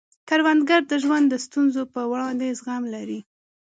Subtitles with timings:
[0.29, 3.19] کروندګر د ژوند د ستونزو په وړاندې زغم لري